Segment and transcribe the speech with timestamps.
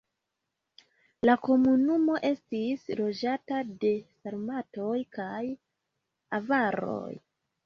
[1.29, 3.93] La komunumo estis loĝata de
[4.23, 5.45] sarmatoj kaj
[6.41, 7.13] avaroj.